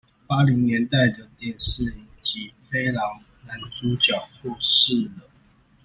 [0.25, 5.29] 八零年代的電視影集《飛狼》男主角過世了